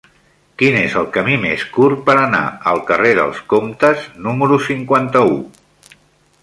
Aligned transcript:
Quin 0.59 0.77
és 0.77 0.95
el 1.01 1.03
camí 1.17 1.35
més 1.43 1.65
curt 1.75 2.01
per 2.07 2.15
anar 2.23 2.41
al 2.73 2.81
carrer 2.89 3.13
dels 3.21 3.43
Comtes 3.55 4.09
número 4.29 4.61
cinquanta-u? 4.71 5.41